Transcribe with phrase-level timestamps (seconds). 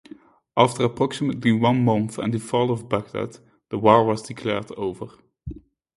[0.57, 3.37] After approximately one month and the fall of Bagdad,
[3.69, 5.05] the war was declared over.